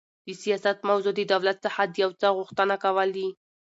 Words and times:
د 0.25 0.27
سیاست 0.43 0.77
موضوع 0.89 1.13
د 1.15 1.21
دولت 1.33 1.57
څخه 1.65 1.81
د 1.85 1.93
یو 2.03 2.11
څه 2.21 2.27
غوښتنه 2.37 2.75
کول 2.83 3.07
دي. 3.17 3.27